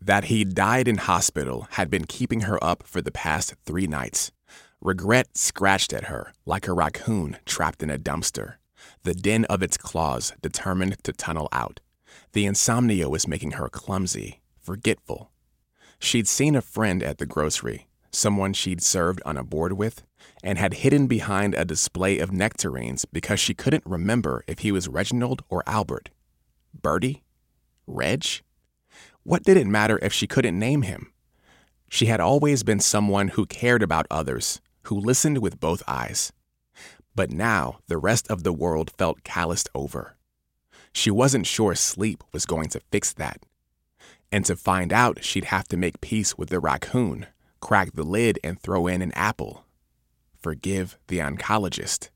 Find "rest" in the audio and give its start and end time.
37.98-38.30